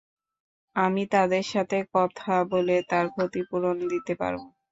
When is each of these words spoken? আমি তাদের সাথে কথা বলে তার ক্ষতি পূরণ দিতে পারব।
আমি 0.75 1.03
তাদের 1.13 1.43
সাথে 1.49 1.77
কথা 1.95 2.31
বলে 2.51 2.75
তার 2.89 3.05
ক্ষতি 3.13 3.41
পূরণ 3.49 3.77
দিতে 3.91 4.13
পারব। 4.21 4.41